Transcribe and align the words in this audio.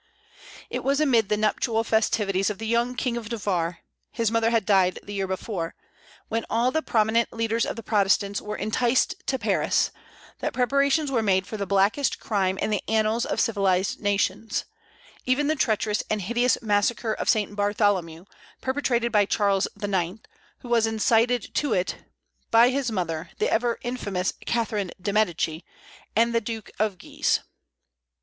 It 0.71 0.83
was 0.83 0.99
amid 0.99 1.29
the 1.29 1.37
nuptial 1.37 1.83
festivities 1.83 2.49
of 2.49 2.57
the 2.57 2.65
young 2.65 2.95
King 2.95 3.17
of 3.17 3.31
Navarre, 3.31 3.81
his 4.11 4.31
mother 4.31 4.49
had 4.49 4.65
died 4.65 4.97
the 5.03 5.13
year 5.13 5.27
before, 5.27 5.75
when 6.27 6.43
all 6.49 6.71
the 6.71 6.81
prominent 6.81 7.31
leaders 7.31 7.67
of 7.67 7.75
the 7.75 7.83
Protestants 7.83 8.41
were 8.41 8.55
enticed 8.55 9.13
to 9.27 9.37
Paris, 9.37 9.91
that 10.39 10.53
preparations 10.55 11.11
were 11.11 11.21
made 11.21 11.45
for 11.45 11.55
the 11.55 11.67
blackest 11.67 12.19
crime 12.19 12.57
in 12.57 12.71
the 12.71 12.81
annals 12.87 13.27
of 13.27 13.39
civilized 13.39 14.01
nations, 14.01 14.65
even 15.27 15.45
the 15.45 15.55
treacherous 15.55 16.01
and 16.09 16.23
hideous 16.23 16.59
massacre 16.63 17.13
of 17.13 17.29
St. 17.29 17.55
Bartholomew, 17.55 18.25
perpetrated 18.59 19.11
by 19.11 19.25
Charles 19.27 19.67
IX., 19.79 20.17
who 20.61 20.67
was 20.69 20.87
incited 20.87 21.53
to 21.53 21.73
it 21.73 21.97
by 22.49 22.69
his 22.69 22.91
mother, 22.91 23.29
the 23.37 23.51
ever 23.51 23.77
infamous 23.83 24.33
Catherine 24.47 24.89
de 24.99 25.13
Médicis, 25.13 25.61
and 26.15 26.33
the 26.33 26.41
Duke 26.41 26.71
of 26.79 26.97
Guise. 26.97 27.41